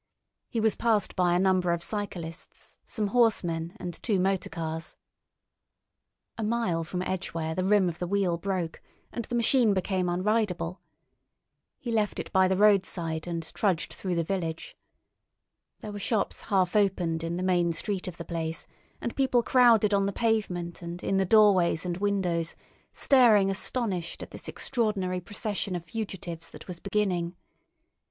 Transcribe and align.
He 0.49 0.59
was 0.59 0.73
passed 0.75 1.15
by 1.15 1.35
a 1.35 1.39
number 1.39 1.71
of 1.71 1.83
cyclists, 1.83 2.79
some 2.83 3.05
horsemen, 3.09 3.77
and 3.79 4.01
two 4.01 4.19
motor 4.19 4.49
cars. 4.49 4.95
A 6.39 6.43
mile 6.43 6.83
from 6.83 7.03
Edgware 7.03 7.53
the 7.53 7.63
rim 7.63 7.87
of 7.87 7.99
the 7.99 8.07
wheel 8.07 8.35
broke, 8.39 8.81
and 9.11 9.25
the 9.25 9.35
machine 9.35 9.75
became 9.75 10.09
unridable. 10.09 10.81
He 11.77 11.91
left 11.91 12.19
it 12.19 12.31
by 12.33 12.47
the 12.47 12.57
roadside 12.57 13.27
and 13.27 13.43
trudged 13.53 13.93
through 13.93 14.15
the 14.15 14.23
village. 14.23 14.75
There 15.81 15.91
were 15.91 15.99
shops 15.99 16.41
half 16.49 16.75
opened 16.75 17.23
in 17.23 17.37
the 17.37 17.43
main 17.43 17.71
street 17.71 18.07
of 18.07 18.17
the 18.17 18.25
place, 18.25 18.65
and 19.01 19.15
people 19.15 19.43
crowded 19.43 19.93
on 19.93 20.07
the 20.07 20.11
pavement 20.11 20.81
and 20.81 21.03
in 21.03 21.17
the 21.17 21.25
doorways 21.25 21.85
and 21.85 21.97
windows, 21.97 22.55
staring 22.91 23.51
astonished 23.51 24.23
at 24.23 24.31
this 24.31 24.47
extraordinary 24.47 25.21
procession 25.21 25.75
of 25.75 25.85
fugitives 25.85 26.49
that 26.49 26.67
was 26.67 26.79
beginning. 26.79 27.35